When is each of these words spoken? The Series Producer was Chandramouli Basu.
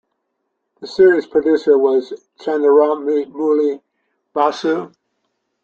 The 0.79 0.87
Series 0.87 1.27
Producer 1.27 1.77
was 1.77 2.11
Chandramouli 2.39 3.83
Basu. 4.33 4.91